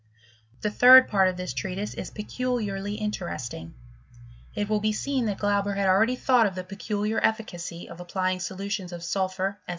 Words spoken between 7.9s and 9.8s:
applying solutions of sulphur, &c.